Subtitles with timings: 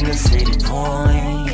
[0.00, 1.48] The city point.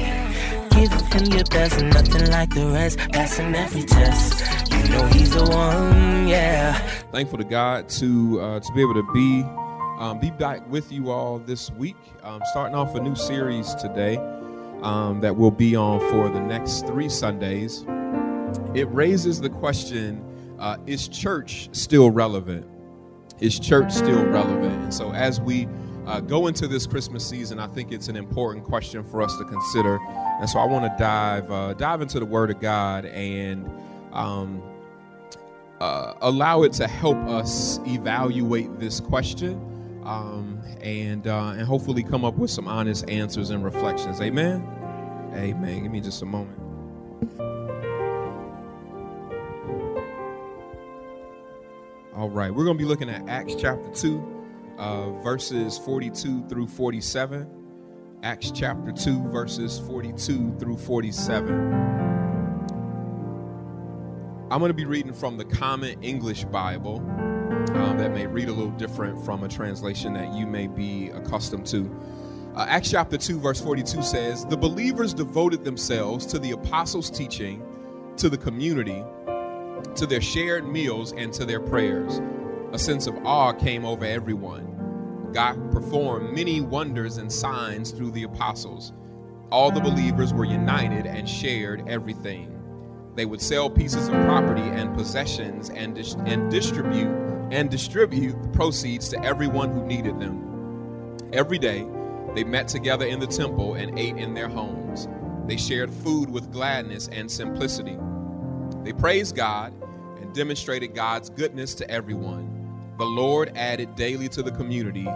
[0.73, 2.99] Giving him your best, nothing like the rest.
[3.13, 6.73] Passing every test, you know he's the one, yeah.
[7.13, 9.45] Thankful to God to uh, to be able to be
[9.99, 11.97] um, be back with you all this week.
[12.23, 14.17] Um, starting off a new series today
[14.83, 17.85] um, that will be on for the next three Sundays.
[18.75, 20.25] It raises the question:
[20.59, 22.67] uh, Is church still relevant?
[23.39, 24.83] Is church still relevant?
[24.83, 25.69] And so, as we
[26.11, 29.45] uh, go into this Christmas season, I think it's an important question for us to
[29.45, 29.99] consider.
[30.41, 33.71] And so, I want to dive uh, dive into the Word of God and
[34.13, 34.61] um,
[35.81, 39.53] uh, allow it to help us evaluate this question
[40.05, 44.21] um, and uh, and hopefully come up with some honest answers and reflections.
[44.21, 44.67] Amen.
[45.35, 45.85] Amen.
[45.85, 46.59] Give me just a moment.
[52.17, 54.40] All right, we're going to be looking at Acts chapter 2,
[54.81, 57.47] uh, verses 42 through 47.
[58.23, 61.55] Acts chapter 2, verses 42 through 47.
[64.51, 68.53] I'm going to be reading from the Common English Bible um, that may read a
[68.53, 71.89] little different from a translation that you may be accustomed to.
[72.57, 77.63] Uh, Acts chapter 2, verse 42 says, The believers devoted themselves to the apostles' teaching,
[78.17, 79.05] to the community,
[79.95, 82.21] to their shared meals, and to their prayers.
[82.73, 84.70] A sense of awe came over everyone.
[85.33, 88.93] God performed many wonders and signs through the apostles.
[89.51, 92.57] All the believers were united and shared everything.
[93.17, 97.09] They would sell pieces of property and possessions and, dis- and distribute
[97.51, 101.19] and distribute the proceeds to everyone who needed them.
[101.33, 101.87] Every day,
[102.35, 105.09] they met together in the temple and ate in their homes.
[105.47, 107.99] They shared food with gladness and simplicity.
[108.85, 109.73] They praised God
[110.21, 112.50] and demonstrated God's goodness to everyone.
[113.01, 115.09] The Lord added daily to the community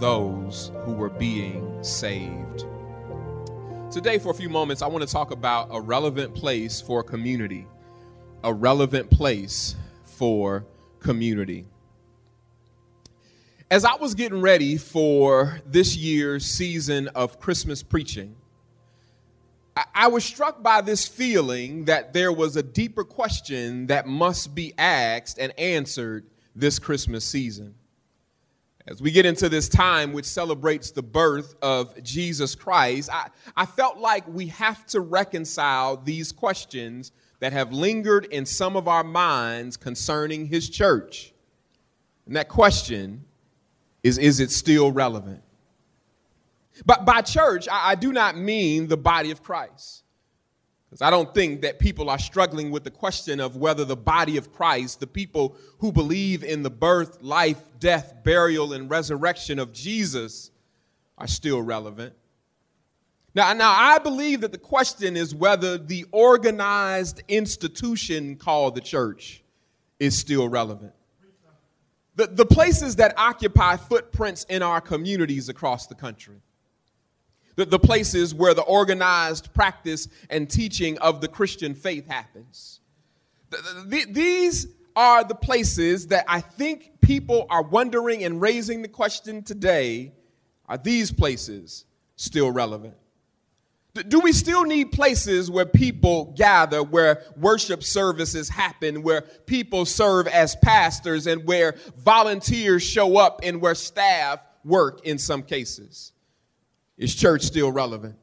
[0.00, 2.64] those who were being saved.
[3.92, 7.68] Today, for a few moments, I want to talk about a relevant place for community.
[8.42, 10.66] A relevant place for
[10.98, 11.64] community.
[13.70, 18.34] As I was getting ready for this year's season of Christmas preaching,
[19.94, 24.74] I, was struck by this feeling that there was a deeper question that must be
[24.76, 26.24] asked and answered
[26.58, 27.74] this Christmas season.
[28.86, 33.66] As we get into this time which celebrates the birth of Jesus Christ, I, I
[33.66, 39.04] felt like we have to reconcile these questions that have lingered in some of our
[39.04, 41.32] minds concerning his church.
[42.26, 43.24] And that question
[44.02, 45.42] is Is it still relevant?
[46.86, 50.04] But by church, I, I do not mean the body of Christ.
[50.88, 54.38] Because I don't think that people are struggling with the question of whether the body
[54.38, 59.72] of Christ, the people who believe in the birth, life, death, burial, and resurrection of
[59.72, 60.50] Jesus,
[61.18, 62.14] are still relevant.
[63.34, 69.42] Now, now, I believe that the question is whether the organized institution called the church
[70.00, 70.92] is still relevant.
[72.16, 76.40] The, the places that occupy footprints in our communities across the country
[77.58, 82.78] the, the places where the organized practice and teaching of the Christian faith happens.
[83.50, 88.88] The, the, these are the places that I think people are wondering and raising the
[88.88, 90.12] question today
[90.68, 92.94] are these places still relevant?
[94.06, 100.28] Do we still need places where people gather, where worship services happen, where people serve
[100.28, 106.12] as pastors, and where volunteers show up and where staff work in some cases?
[106.98, 108.16] Is church still relevant?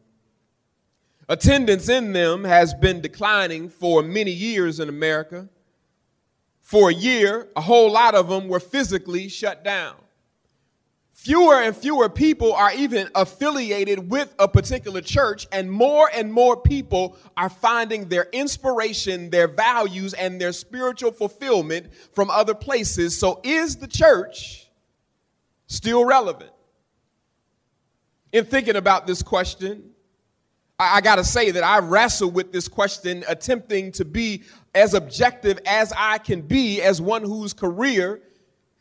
[1.27, 5.47] Attendance in them has been declining for many years in America.
[6.61, 9.95] For a year, a whole lot of them were physically shut down.
[11.13, 16.57] Fewer and fewer people are even affiliated with a particular church, and more and more
[16.57, 23.17] people are finding their inspiration, their values, and their spiritual fulfillment from other places.
[23.17, 24.69] So, is the church
[25.67, 26.51] still relevant?
[28.35, 29.91] In thinking about this question,
[30.77, 34.43] I, I got to say that I wrestle with this question, attempting to be
[34.73, 38.21] as objective as I can be as one whose career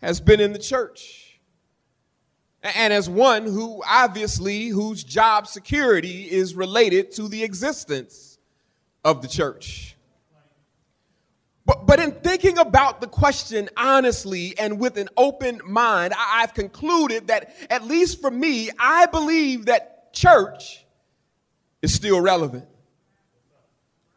[0.02, 1.38] has been in the church.
[2.64, 8.38] and as one who obviously whose job security is related to the existence
[9.04, 9.93] of the church.
[11.66, 17.28] But, but in thinking about the question honestly and with an open mind, I've concluded
[17.28, 20.84] that, at least for me, I believe that church
[21.80, 22.66] is still relevant.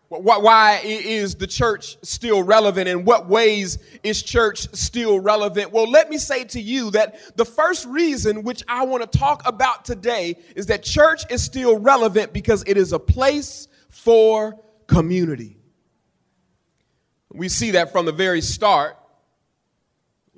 [0.09, 2.87] Why is the church still relevant?
[2.87, 5.73] In what ways is church still relevant?
[5.73, 9.41] Well, let me say to you that the first reason which I want to talk
[9.45, 14.57] about today is that church is still relevant because it is a place for
[14.87, 15.56] community.
[17.31, 18.97] We see that from the very start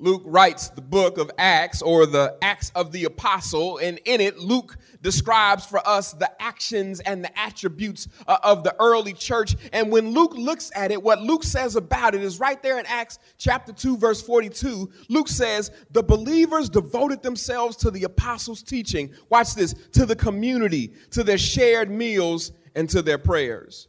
[0.02, 4.40] Luke writes the book of Acts or the Acts of the Apostle, and in it,
[4.40, 9.56] Luke describes for us the actions and the attributes uh, of the early church.
[9.74, 12.86] And when Luke looks at it, what Luke says about it is right there in
[12.86, 14.90] Acts chapter 2, verse 42.
[15.10, 19.14] Luke says, The believers devoted themselves to the apostles' teaching.
[19.30, 23.89] Watch this to the community, to their shared meals, and to their prayers.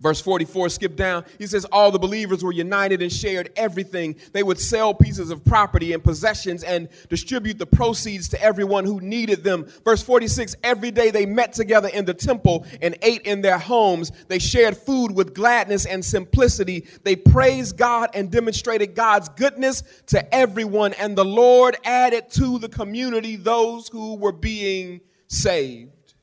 [0.00, 1.24] Verse 44, skip down.
[1.38, 4.16] He says, All the believers were united and shared everything.
[4.32, 9.00] They would sell pieces of property and possessions and distribute the proceeds to everyone who
[9.00, 9.66] needed them.
[9.84, 14.10] Verse 46, every day they met together in the temple and ate in their homes.
[14.26, 16.86] They shared food with gladness and simplicity.
[17.04, 20.92] They praised God and demonstrated God's goodness to everyone.
[20.94, 26.14] And the Lord added to the community those who were being saved.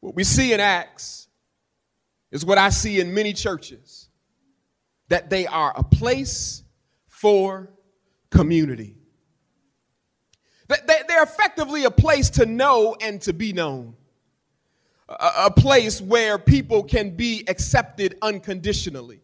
[0.00, 1.21] What we see in Acts
[2.32, 4.08] is what I see in many churches
[5.08, 6.64] that they are a place
[7.06, 7.70] for
[8.30, 8.96] community.
[10.68, 13.94] They're effectively a place to know and to be known,
[15.08, 19.20] a place where people can be accepted unconditionally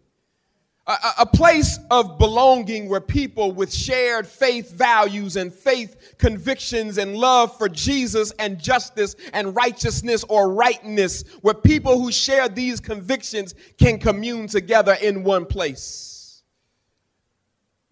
[0.88, 7.14] a, a, place of belonging where people with shared faith values and faith convictions and
[7.14, 13.54] love for Jesus and justice and righteousness or rightness, where people who share these convictions
[13.76, 16.42] can commune together in one place.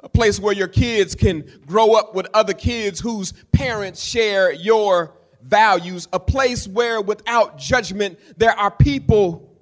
[0.01, 5.13] A place where your kids can grow up with other kids whose parents share your
[5.43, 6.09] values.
[6.15, 9.55] A place where, without judgment, there are people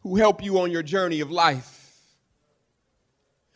[0.00, 1.71] who help you on your journey of life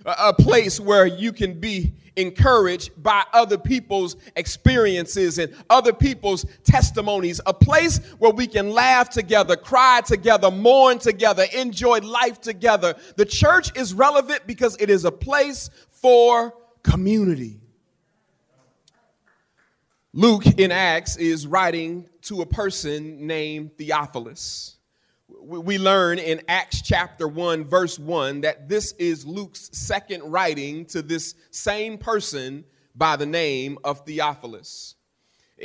[0.06, 7.41] a place where you can be encouraged by other people's experiences and other people's testimonies,
[7.44, 12.94] a place where we can laugh together, cry together, mourn together, enjoy life together.
[13.17, 17.61] The church is relevant because it is a place for community.
[20.12, 24.76] Luke in Acts is writing to a person named Theophilus
[25.28, 31.02] we learn in Acts chapter 1, verse 1, that this is Luke's second writing to
[31.02, 32.64] this same person
[32.94, 34.94] by the name of Theophilus.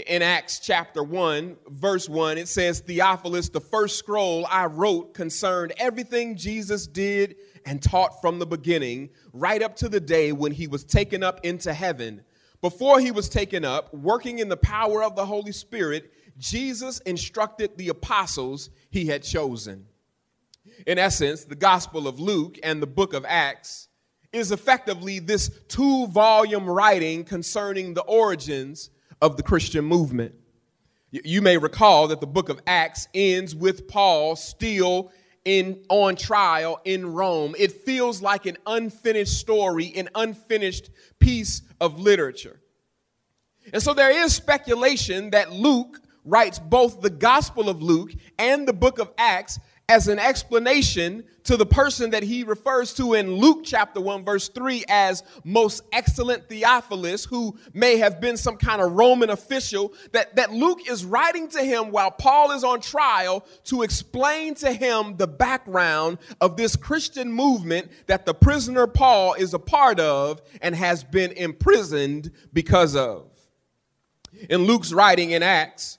[0.07, 5.73] In Acts chapter 1, verse 1, it says, Theophilus, the first scroll I wrote concerned
[5.77, 7.35] everything Jesus did
[7.65, 11.41] and taught from the beginning, right up to the day when he was taken up
[11.43, 12.23] into heaven.
[12.61, 16.11] Before he was taken up, working in the power of the Holy Spirit,
[16.41, 19.85] Jesus instructed the apostles he had chosen.
[20.88, 23.88] In essence, the Gospel of Luke and the book of Acts
[24.33, 28.89] is effectively this two volume writing concerning the origins
[29.21, 30.33] of the Christian movement.
[31.12, 35.12] You may recall that the book of Acts ends with Paul still
[35.45, 37.55] in on trial in Rome.
[37.60, 42.62] It feels like an unfinished story, an unfinished piece of literature.
[43.74, 48.73] And so there is speculation that Luke writes both the Gospel of Luke and the
[48.73, 49.59] book of Acts
[49.91, 54.47] as an explanation to the person that he refers to in Luke chapter 1, verse
[54.47, 60.33] 3, as most excellent Theophilus, who may have been some kind of Roman official, that,
[60.37, 65.17] that Luke is writing to him while Paul is on trial to explain to him
[65.17, 70.73] the background of this Christian movement that the prisoner Paul is a part of and
[70.73, 73.27] has been imprisoned because of.
[74.49, 75.97] In Luke's writing in Acts,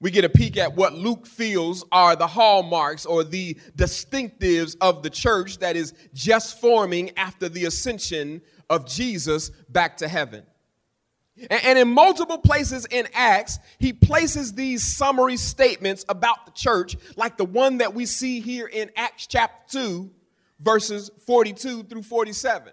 [0.00, 5.02] we get a peek at what Luke feels are the hallmarks or the distinctives of
[5.02, 8.40] the church that is just forming after the ascension
[8.70, 10.44] of Jesus back to heaven.
[11.48, 17.36] And in multiple places in Acts, he places these summary statements about the church, like
[17.36, 20.10] the one that we see here in Acts chapter 2,
[20.60, 22.72] verses 42 through 47.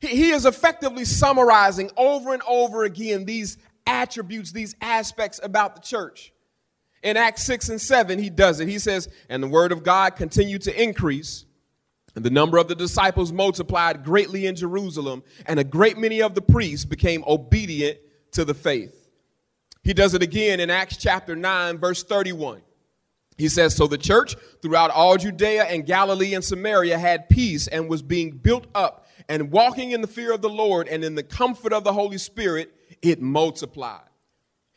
[0.00, 3.56] He is effectively summarizing over and over again these
[3.86, 6.32] attributes, these aspects about the church.
[7.02, 8.68] In Acts 6 and 7, he does it.
[8.68, 11.44] He says, And the word of God continued to increase,
[12.14, 16.34] and the number of the disciples multiplied greatly in Jerusalem, and a great many of
[16.34, 17.98] the priests became obedient
[18.32, 19.08] to the faith.
[19.84, 22.62] He does it again in Acts chapter 9, verse 31.
[23.38, 27.88] He says, So the church throughout all Judea and Galilee and Samaria had peace and
[27.88, 31.22] was being built up and walking in the fear of the Lord and in the
[31.22, 32.74] comfort of the Holy Spirit,
[33.10, 34.02] it multiplied.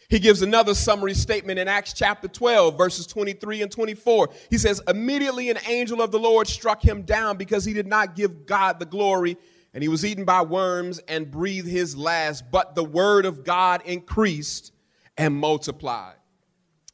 [0.09, 4.29] He gives another summary statement in Acts chapter 12, verses 23 and 24.
[4.49, 8.15] He says, Immediately an angel of the Lord struck him down because he did not
[8.15, 9.37] give God the glory,
[9.71, 12.49] and he was eaten by worms and breathed his last.
[12.49, 14.73] But the word of God increased
[15.15, 16.15] and multiplied.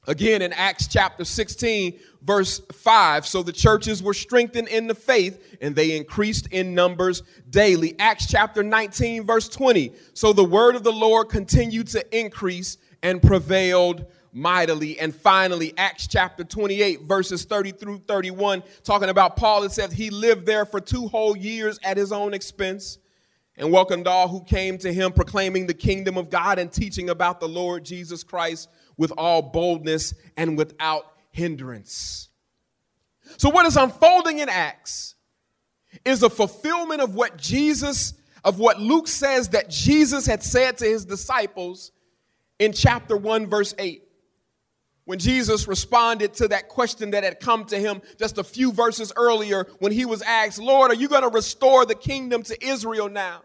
[0.08, 5.58] Again, in Acts chapter 16, verse 5, so the churches were strengthened in the faith
[5.62, 7.96] and they increased in numbers daily.
[8.00, 13.22] Acts chapter 19, verse 20, so the word of the Lord continued to increase and
[13.22, 15.00] prevailed mightily.
[15.00, 20.10] And finally, Acts chapter 28, verses 30 through 31, talking about Paul, it says he
[20.10, 23.00] lived there for two whole years at his own expense
[23.58, 27.40] and welcomed all who came to him, proclaiming the kingdom of God and teaching about
[27.40, 32.30] the Lord Jesus Christ with all boldness and without hindrance.
[33.38, 35.16] So, what is unfolding in Acts
[36.04, 40.86] is a fulfillment of what Jesus, of what Luke says that Jesus had said to
[40.86, 41.92] his disciples
[42.60, 44.04] in chapter 1, verse 8.
[45.06, 49.14] When Jesus responded to that question that had come to him just a few verses
[49.16, 53.08] earlier, when he was asked, Lord, are you going to restore the kingdom to Israel
[53.08, 53.42] now?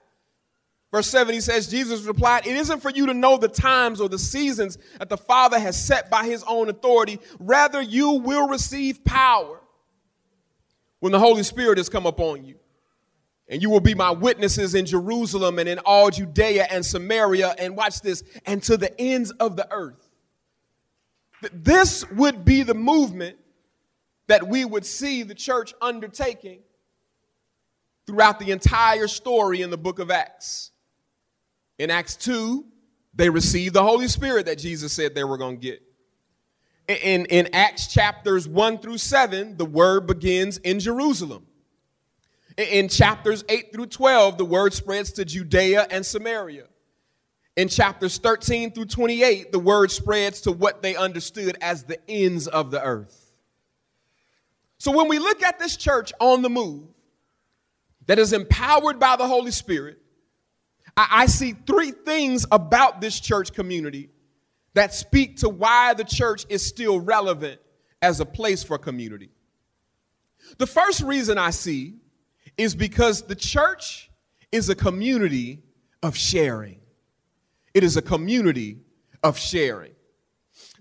[0.93, 4.09] Verse 7, he says, Jesus replied, It isn't for you to know the times or
[4.09, 7.21] the seasons that the Father has set by his own authority.
[7.39, 9.61] Rather, you will receive power
[10.99, 12.57] when the Holy Spirit has come upon you.
[13.49, 17.77] And you will be my witnesses in Jerusalem and in all Judea and Samaria, and
[17.77, 20.09] watch this, and to the ends of the earth.
[21.53, 23.39] This would be the movement
[24.27, 26.61] that we would see the church undertaking
[28.07, 30.71] throughout the entire story in the book of Acts.
[31.81, 32.63] In Acts 2,
[33.15, 35.83] they received the Holy Spirit that Jesus said they were going to get.
[36.87, 41.47] In, in Acts chapters 1 through 7, the word begins in Jerusalem.
[42.59, 46.67] In chapters 8 through 12, the word spreads to Judea and Samaria.
[47.57, 52.47] In chapters 13 through 28, the word spreads to what they understood as the ends
[52.47, 53.33] of the earth.
[54.77, 56.89] So when we look at this church on the move
[58.05, 60.00] that is empowered by the Holy Spirit,
[60.97, 64.11] I, see three things about this church community
[64.75, 67.61] that speak to why the church is still relevant
[68.03, 69.31] as a place for community.
[70.59, 71.97] The first reason I see
[72.57, 74.11] is because the church
[74.53, 75.63] is a community
[76.03, 76.81] of sharing.
[77.75, 78.79] It is a community
[79.23, 79.93] of sharing.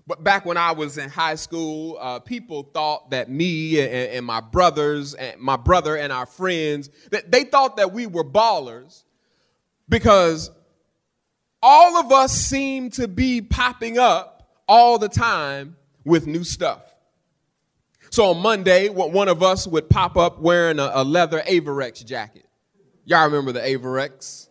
[0.06, 4.26] But back when I was in high school, uh, people thought that me and, and,
[4.26, 9.04] my brothers and my brother and our friends that they thought that we were ballers
[9.90, 10.50] because
[11.62, 16.82] all of us seem to be popping up all the time with new stuff.
[18.10, 22.46] So on Monday, one of us would pop up wearing a, leather Avirex jacket.
[23.04, 24.48] Y'all remember the Avirex?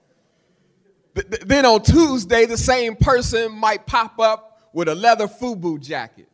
[1.45, 6.29] Then on Tuesday, the same person might pop up with a leather FUBU jacket.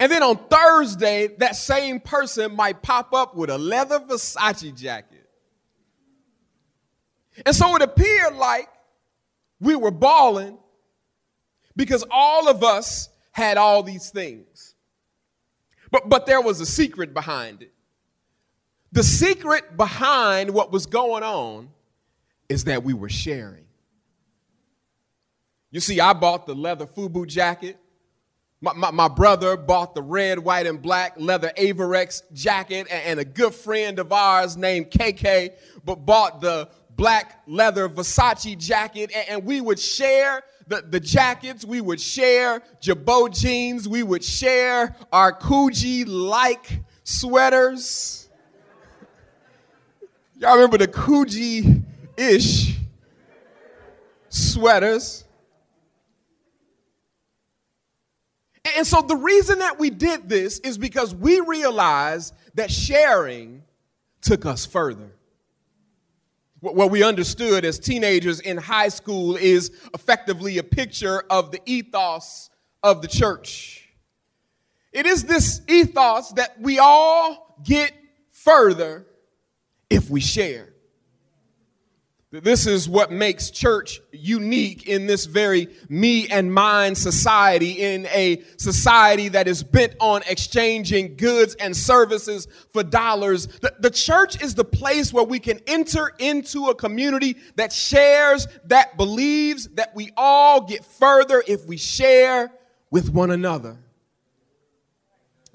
[0.00, 5.13] And then on Thursday, that same person might pop up with a leather Versace jacket.
[7.44, 8.68] And so it appeared like
[9.60, 10.58] we were balling
[11.76, 14.74] because all of us had all these things.
[15.90, 17.72] But, but there was a secret behind it.
[18.92, 21.70] The secret behind what was going on
[22.48, 23.64] is that we were sharing.
[25.70, 27.76] You see, I bought the leather FUBU jacket.
[28.60, 33.20] My, my, my, brother bought the red, white, and black leather Avirex jacket, and, and
[33.20, 35.50] a good friend of ours named KK
[35.84, 41.64] but bought the black leather Versace jacket, and, and we would share the, the jackets,
[41.64, 48.28] we would share Girbaud jeans, we would share our Coogi like sweaters.
[50.36, 51.82] Y'all remember the Coogi
[52.16, 52.76] ish
[54.28, 55.24] sweaters?
[58.76, 63.62] And so the reason that we did this is because we realized that sharing
[64.22, 65.10] took us further
[66.72, 72.50] what we understood as teenagers in high school is effectively a picture of the ethos
[72.82, 73.88] of the church.
[74.92, 77.92] It is this ethos that we all get
[78.30, 79.06] further
[79.90, 80.73] if we share.
[82.42, 88.42] This is what makes church unique in this very me and mine society, in a
[88.56, 93.46] society that is bent on exchanging goods and services for dollars.
[93.46, 98.48] The, the, church is the place where we can enter into a community that shares,
[98.64, 102.50] that believes that we all get further if we share
[102.90, 103.78] with one another.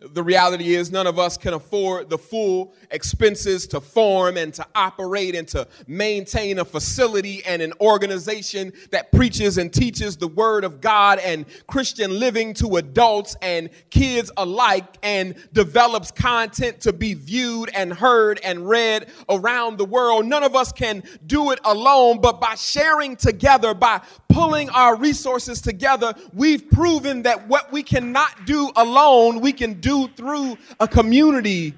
[0.02, 4.66] The reality is, none of us can afford the full expenses to form and to
[4.74, 10.64] operate and to maintain a facility and an organization that preaches and teaches the Word
[10.64, 17.14] of God and Christian living to adults and kids alike and develops content to be
[17.14, 20.26] viewed and heard and read around the world.
[20.26, 25.62] None of us can do it alone, but by sharing together, by pulling our resources
[25.62, 31.74] together, we've proven that what we cannot do alone, we can do through a community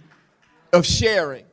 [0.74, 1.46] of sharing.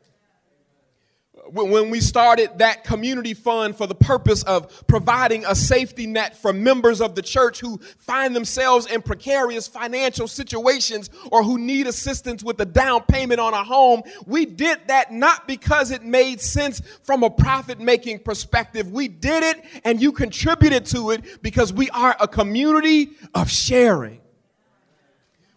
[1.51, 6.53] When we started that community fund for the purpose of providing a safety net for
[6.53, 12.43] members of the church who find themselves in precarious financial situations or who need assistance
[12.45, 16.83] with a down payment on a home, we did that not because it made sense
[17.03, 18.91] from a profit making perspective.
[18.91, 24.21] We did it and you contributed to it because we are a community of sharing.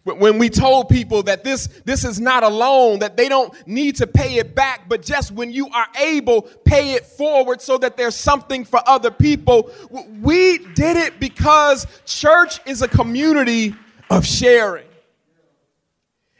[0.03, 3.97] When we told people that this, this is not a loan, that they don't need
[3.97, 7.97] to pay it back, but just when you are able, pay it forward so that
[7.97, 9.69] there's something for other people.
[10.19, 13.75] We did it because church is a community
[14.09, 14.87] of sharing.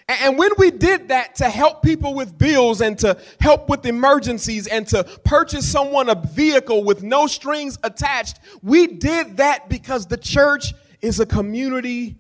[0.10, 4.66] And when we did that to help people with bills and to help with emergencies
[4.68, 10.18] and to purchase someone a vehicle with no strings attached, we did that because the
[10.18, 12.18] church is a community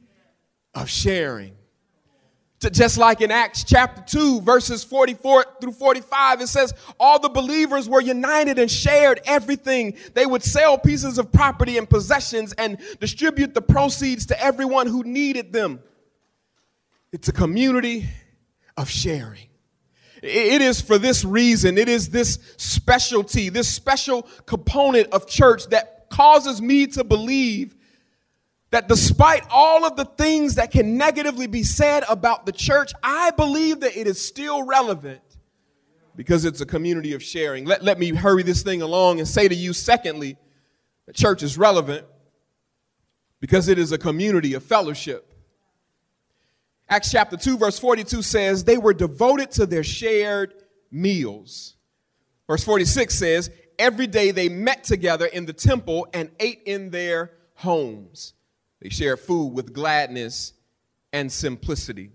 [0.73, 1.55] of sharing.
[2.69, 7.89] Just like in Acts chapter 2, verses 44 through 45, it says, All the believers
[7.89, 9.97] were united and shared everything.
[10.13, 15.03] They would sell pieces of property and possessions and distribute the proceeds to everyone who
[15.03, 15.79] needed them.
[17.11, 18.07] It's a community
[18.77, 19.47] of sharing.
[20.21, 26.11] It is for this reason, it is this specialty, this special component of church that
[26.11, 27.75] causes me to believe
[28.71, 33.31] that despite all of the things that can negatively be said about the church, I
[33.31, 35.21] believe that it is still relevant
[36.15, 37.65] because it's a community of sharing.
[37.65, 40.37] Let, let me hurry this thing along and say to you, secondly,
[41.05, 42.05] the church is relevant
[43.41, 45.27] because it is a community of fellowship.
[46.89, 50.53] Acts chapter 2, verse 42 says, They were devoted to their shared
[50.91, 51.75] meals.
[52.47, 57.31] Verse 46 says, Every day they met together in the temple and ate in their
[57.55, 58.33] homes.
[58.81, 60.53] They share food with gladness
[61.13, 62.11] and simplicity.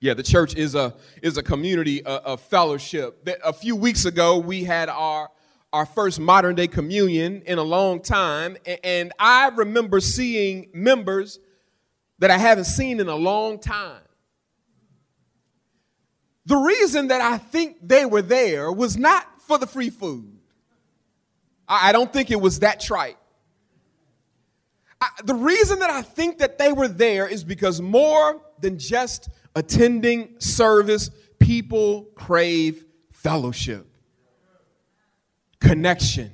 [0.00, 3.28] Yeah, the church is a is a community of, fellowship.
[3.44, 5.30] A few weeks ago, we had our
[5.72, 11.38] our first modern day communion in a long time, and I remember seeing members
[12.18, 14.02] that I haven't seen in a long time.
[16.46, 20.38] The reason that I think they were there was not for the free food.
[21.68, 23.16] I don't think it was that trite.
[25.00, 29.28] I, the reason that I think that they were there is because more than just
[29.54, 33.86] attending service, people crave fellowship,
[35.60, 36.30] connection.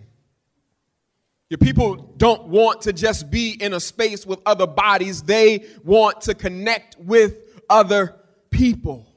[1.49, 6.23] Your people don't want to just be in a space with other bodies, they want
[6.23, 7.37] to connect with
[7.71, 8.17] other
[8.51, 9.16] people.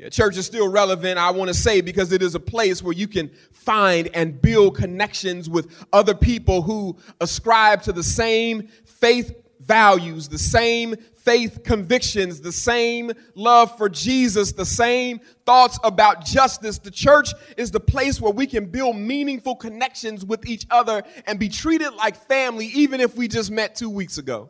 [0.00, 2.94] Yeah, church is still relevant, I want to say, because it is a place where
[2.94, 9.34] you can find and build connections with other people who ascribe to the same faith
[9.60, 16.78] values, the same faith convictions, the same love for Jesus, the same thoughts about justice.
[16.78, 21.38] The church is the place where we can build meaningful connections with each other and
[21.38, 24.48] be treated like family, even if we just met two weeks ago.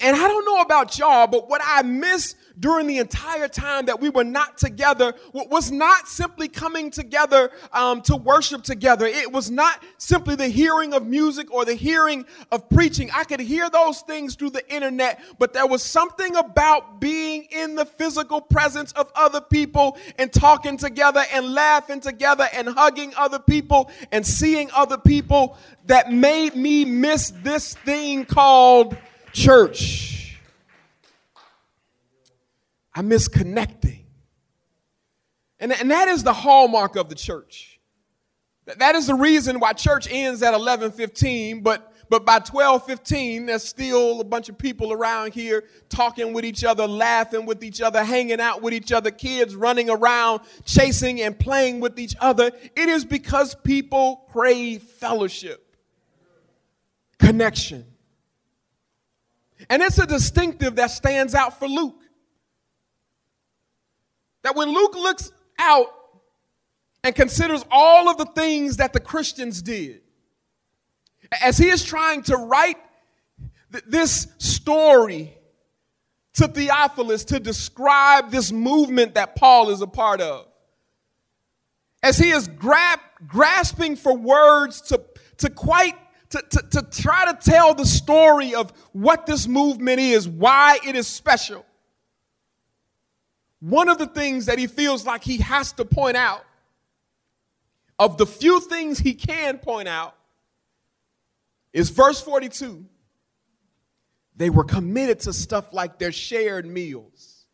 [0.00, 4.00] And I don't know about y'all, but what I miss during the entire time that
[4.00, 9.06] we were not together was not simply coming together um, to worship together.
[9.06, 13.10] It was not simply the hearing of music or the hearing of preaching.
[13.14, 17.74] I could hear those things through the internet, but there was something about being in
[17.74, 23.38] the physical presence of other people and talking together and laughing together and hugging other
[23.38, 28.96] people and seeing other people that made me miss this thing called
[29.32, 30.38] church.
[32.94, 34.04] I miss connecting.
[35.58, 37.80] And, and that is the hallmark of the church.
[38.64, 44.20] That is the reason why church ends at 11:15, but but by 12:15 there's still
[44.20, 48.40] a bunch of people around here talking with each other, laughing with each other, hanging
[48.40, 52.52] out with each other, kids running around, chasing and playing with each other.
[52.76, 55.76] It is because people crave fellowship,
[57.18, 57.91] connection.
[59.68, 62.00] And it's a distinctive that stands out for Luke.
[64.42, 65.88] That when Luke looks out
[67.04, 70.00] and considers all of the things that the Christians did,
[71.40, 72.76] as he is trying to write
[73.72, 75.36] th- this story
[76.34, 80.46] to Theophilus to describe this movement that Paul is a part of,
[82.02, 85.00] as he is grab, grasping for words to,
[85.38, 85.94] to quite
[86.32, 90.96] to, to, to try to tell the story of what this movement is, why it
[90.96, 91.64] is special.
[93.60, 96.44] One of the things that he feels like he has to point out,
[97.98, 100.16] of the few things he can point out,
[101.72, 102.84] is verse 42.
[104.34, 107.46] They were committed to stuff like their shared meals,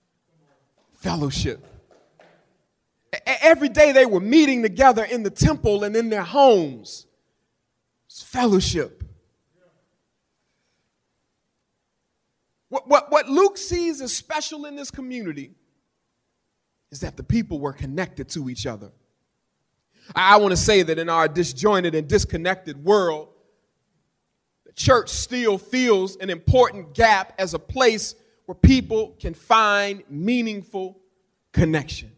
[0.95, 1.67] fellowship.
[3.27, 7.08] Every day they were meeting together in the temple and in their homes.
[8.19, 9.05] It's fellowship.
[12.69, 15.53] What, what, what Luke sees as special in this community
[16.91, 18.91] is that the people were connected to each other.
[20.17, 23.29] I want to say that in our disjointed and disconnected world,
[24.67, 30.99] the church still feels an important gap as a place where people can find meaningful
[31.53, 32.11] connection.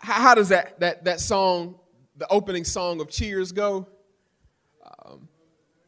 [0.00, 1.76] How does that, that, that song,
[2.14, 3.88] the opening song of Cheers, go?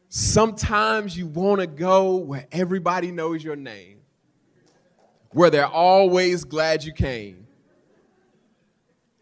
[0.09, 3.99] Sometimes you want to go where everybody knows your name,
[5.31, 7.45] where they're always glad you came.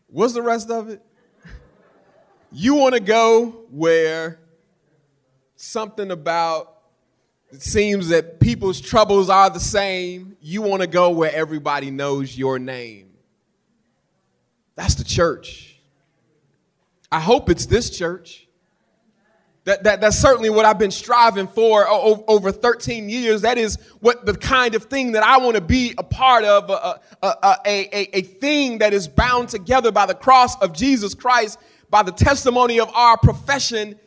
[0.07, 1.01] What's the rest of it?
[2.49, 4.39] You want to go where
[5.57, 6.77] something about
[7.51, 10.37] it seems that people's troubles are the same.
[10.39, 13.11] You want to go where everybody knows your name.
[14.75, 15.77] That's the church.
[17.11, 18.46] I hope it's this church.
[19.67, 23.41] That, that, that's certainly what I've been striving for over 13 years.
[23.41, 26.69] That is what the kind of thing that I want to be a part of,
[26.69, 31.13] a, a, a, a, a thing that is bound together by the cross of Jesus
[31.13, 33.99] Christ, by the testimony of our profession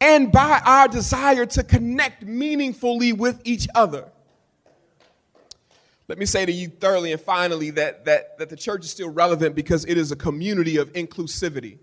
[0.00, 4.10] and by our desire to connect meaningfully with each other.
[6.08, 9.10] Let me say to you thoroughly and finally that, that, that the church is still
[9.10, 11.76] relevant because it is a community of inclusivity.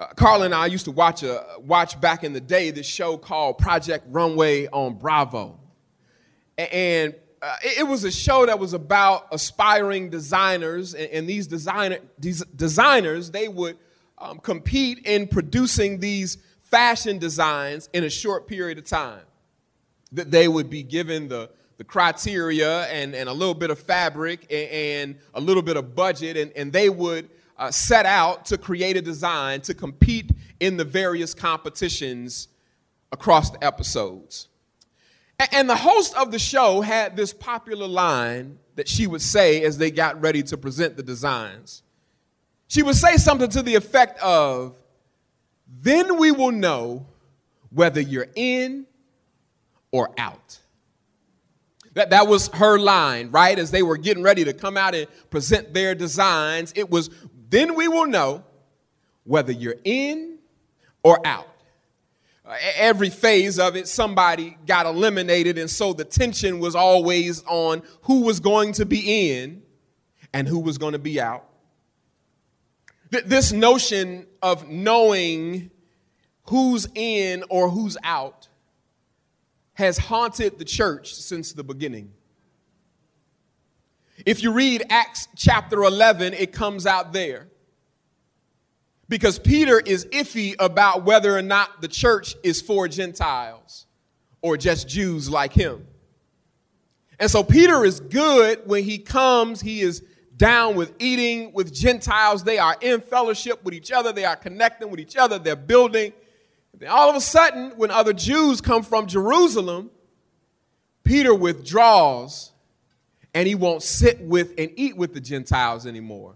[0.00, 3.18] Uh, Carl and I used to watch, a, watch back in the day this show
[3.18, 5.60] called Project Runway on Bravo.
[6.56, 11.98] And uh, it, was a show that was about aspiring designers, and, and these, designer,
[12.18, 13.76] these designers, they would
[14.16, 19.20] um, compete in producing these fashion designs in a short period of time.
[20.12, 24.46] That they would be given the, the criteria and, and a little bit of fabric
[24.50, 27.28] and, and a little bit of budget, and, and they would
[27.60, 32.48] uh, set out to create a design to compete in the various competitions
[33.12, 34.48] across the episodes.
[35.52, 39.78] And, the host of the show had this popular line that she would say as
[39.78, 41.82] they got ready to present the designs.
[42.68, 44.76] She would say something to the effect of,
[45.80, 47.06] then we will know
[47.70, 48.86] whether you're in
[49.92, 50.58] or out.
[51.94, 53.58] That, that was her line, right?
[53.58, 57.10] As they were getting ready to come out and present their designs, it was,
[57.50, 58.44] then we will know
[59.24, 60.38] whether you're in
[61.02, 61.46] or out.
[62.76, 68.22] Every phase of it, somebody got eliminated, and so the tension was always on who
[68.22, 69.62] was going to be in
[70.32, 71.44] and who was going to be out.
[73.10, 75.70] This notion of knowing
[76.44, 78.48] who's in or who's out
[79.74, 82.12] has haunted the church since the beginning.
[84.26, 87.48] If you read Acts chapter 11, it comes out there.
[89.08, 93.86] Because Peter is iffy about whether or not the church is for Gentiles
[94.40, 95.86] or just Jews like him.
[97.18, 100.02] And so Peter is good when he comes, he is
[100.36, 102.44] down with eating with Gentiles.
[102.44, 106.12] They are in fellowship with each other, they are connecting with each other, they're building.
[106.78, 109.90] Then all of a sudden, when other Jews come from Jerusalem,
[111.04, 112.52] Peter withdraws
[113.34, 116.34] and he won't sit with and eat with the Gentiles anymore.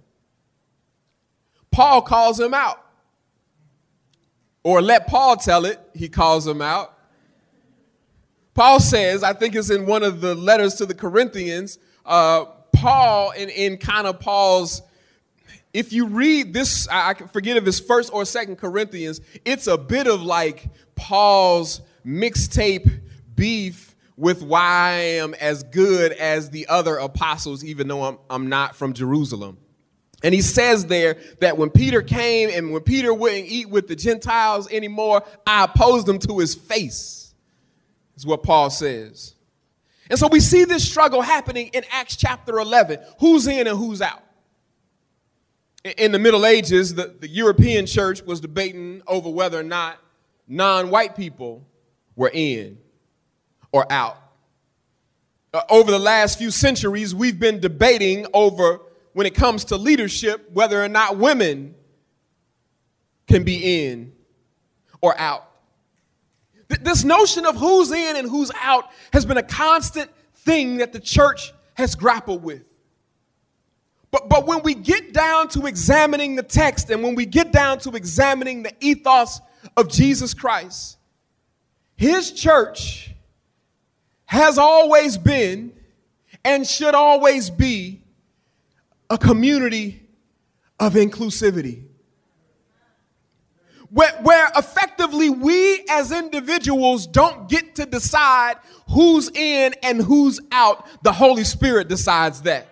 [1.71, 2.81] Paul calls him out.
[4.63, 6.97] Or let Paul tell it, he calls him out.
[8.55, 13.33] Paul says, I think it's in one of the letters to the Corinthians, uh, Paul,
[13.33, 14.83] in, in kind of Paul's
[15.75, 20.07] if you read this, I forget if it's first or second Corinthians, it's a bit
[20.07, 23.01] of like Paul's mixtape
[23.35, 28.49] beef with why I am as good as the other apostles, even though I'm, I'm
[28.49, 29.59] not from Jerusalem.
[30.23, 33.97] And he says there that when Peter came and when Peter wouldn't eat with the
[33.97, 37.35] Gentiles anymore, I opposed him to his face,
[38.17, 39.35] is what Paul says.
[40.09, 44.01] And so we see this struggle happening in Acts chapter 11 who's in and who's
[44.01, 44.23] out.
[45.99, 49.99] In the Middle Ages, the, the European church was debating over whether or not
[50.49, 51.67] non white people
[52.17, 52.79] were in
[53.75, 54.17] or out.
[55.53, 58.81] Uh, over the last few centuries, we've been debating over,
[59.15, 61.75] when it comes to leadership, whether or not women
[63.27, 64.13] can be in
[65.01, 65.51] or out.
[66.69, 70.93] Th- this notion of who's in and who's out has been a constant thing that
[70.93, 72.63] the church has grappled with.
[74.13, 77.81] But, but when we get down to examining the text and when we get down
[77.81, 79.41] to examining the ethos
[79.77, 80.97] of Jesus Christ,
[81.97, 83.11] his church
[84.35, 85.73] has always been
[86.45, 88.01] and should always be
[89.09, 90.03] a community
[90.81, 91.85] of inclusivity.
[93.91, 98.57] Where, where, effectively we as individuals don't get to decide
[98.91, 102.67] who's in and who's out, the Holy Spirit decides that.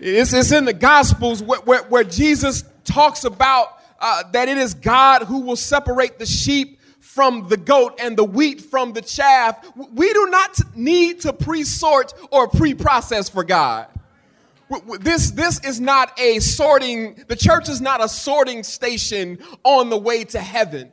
[0.00, 3.68] It's, it's in the Gospels where, where, where Jesus talks about
[4.00, 6.75] uh, that it is God who will separate the sheep
[7.16, 9.66] from the goat and the wheat from the chaff.
[9.74, 13.86] We do not need to pre sort or pre process for God.
[15.00, 19.96] This, this is not a sorting, the church is not a sorting station on the
[19.96, 20.92] way to heaven.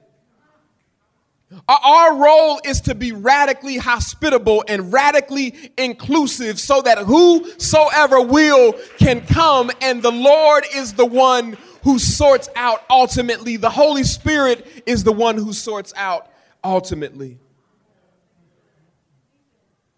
[1.68, 9.26] Our role is to be radically hospitable and radically inclusive so that whosoever will can
[9.26, 13.58] come, and the Lord is the one who sorts out ultimately.
[13.58, 16.30] The Holy Spirit is the one who sorts out
[16.64, 17.40] ultimately.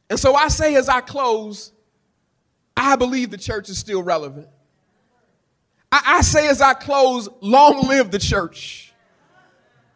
[0.09, 1.71] And so I say as I close,
[2.77, 4.47] I believe the church is still relevant.
[5.91, 8.84] I, I say as I close, long live the church.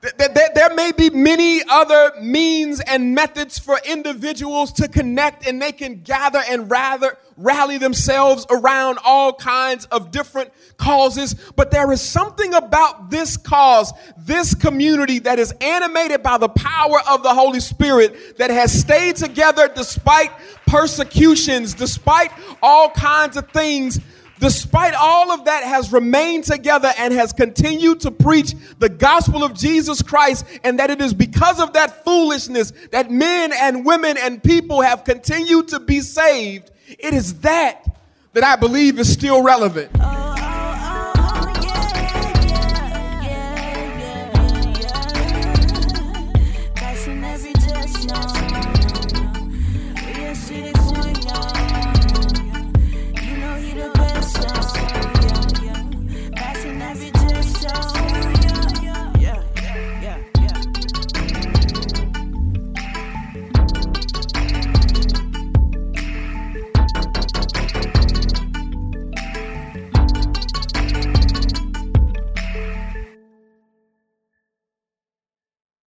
[0.02, 6.02] There may be many other means and methods for individuals to connect and they can
[6.02, 11.34] gather and rather rally themselves around all kinds of different causes.
[11.56, 17.00] But there is something about this cause, this community that is animated by the power
[17.10, 20.32] of the Holy Spirit that has stayed together despite
[20.66, 22.32] persecutions, despite
[22.62, 24.00] all kinds of things
[24.40, 29.54] despite all of that, has remained together and has continued to preach the gospel of
[29.54, 34.44] Jesus Christ, and that it is because of that foolishness that men and women and
[34.44, 36.72] people have continued to be saved.
[36.88, 37.86] It is that
[38.34, 39.92] that I believe is still relevant.